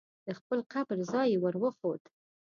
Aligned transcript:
د 0.25 0.27
خپل 0.39 0.59
قبر 0.73 0.97
ځای 1.11 1.27
یې 1.33 1.37
ور 1.43 1.55
وښود. 1.61 2.01